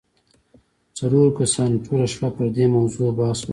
[0.97, 3.49] څلورو کسانو ټوله شپه پر دې موضوع بحث وکړ